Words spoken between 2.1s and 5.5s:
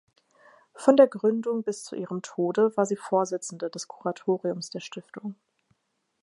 Tode war sie Vorsitzende des Kuratoriums der Stiftung.